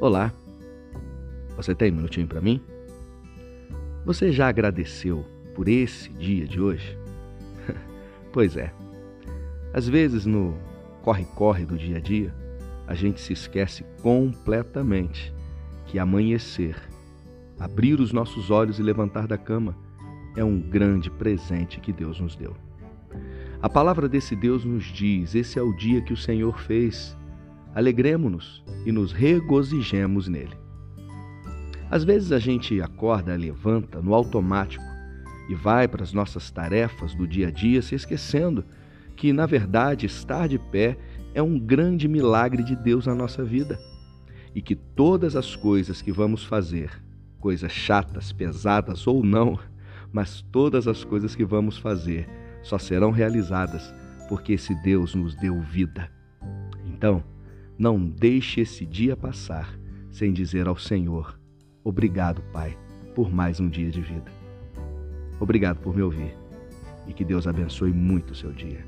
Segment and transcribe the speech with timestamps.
[0.00, 0.32] Olá,
[1.56, 2.62] você tem um minutinho para mim?
[4.06, 6.96] Você já agradeceu por esse dia de hoje?
[8.32, 8.72] pois é,
[9.74, 10.56] às vezes no
[11.02, 12.32] corre-corre do dia a dia,
[12.86, 15.34] a gente se esquece completamente
[15.86, 16.76] que amanhecer,
[17.58, 19.76] abrir os nossos olhos e levantar da cama
[20.36, 22.54] é um grande presente que Deus nos deu.
[23.60, 27.17] A palavra desse Deus nos diz: esse é o dia que o Senhor fez.
[27.78, 30.56] Alegremos-nos e nos regozijemos nele.
[31.88, 34.82] Às vezes a gente acorda, levanta no automático
[35.48, 38.64] e vai para as nossas tarefas do dia a dia se esquecendo
[39.14, 40.98] que, na verdade, estar de pé
[41.32, 43.78] é um grande milagre de Deus na nossa vida
[44.52, 46.90] e que todas as coisas que vamos fazer,
[47.38, 49.56] coisas chatas, pesadas ou não,
[50.12, 52.28] mas todas as coisas que vamos fazer
[52.60, 53.94] só serão realizadas
[54.28, 56.10] porque esse Deus nos deu vida.
[56.84, 57.22] Então,
[57.78, 59.78] não deixe esse dia passar
[60.10, 61.38] sem dizer ao Senhor:
[61.84, 62.76] Obrigado, Pai,
[63.14, 64.32] por mais um dia de vida.
[65.38, 66.36] Obrigado por me ouvir
[67.06, 68.84] e que Deus abençoe muito o seu dia.